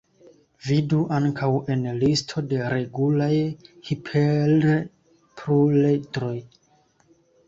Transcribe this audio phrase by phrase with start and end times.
[0.67, 3.29] Vidu ankaŭ en listo de regulaj
[3.89, 6.33] hiperpluredroj.